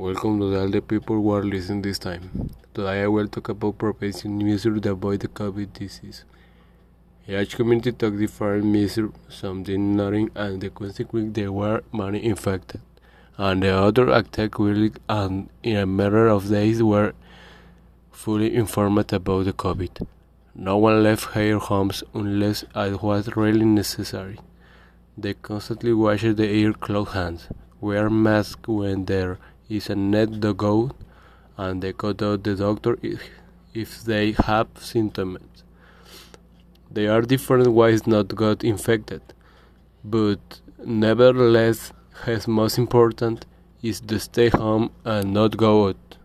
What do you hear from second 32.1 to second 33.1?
to the doctor